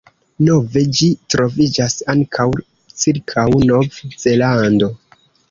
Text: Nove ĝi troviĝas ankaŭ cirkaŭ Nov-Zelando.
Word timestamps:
Nove 0.45 0.81
ĝi 0.99 1.09
troviĝas 1.33 1.97
ankaŭ 2.15 2.47
cirkaŭ 3.03 3.45
Nov-Zelando. 3.69 4.91